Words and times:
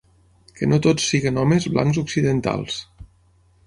Que 0.59 0.69
no 0.71 0.79
tots 0.85 1.05
siguin 1.13 1.39
homes 1.43 1.69
blancs 1.77 2.03
occidentals. 2.07 2.85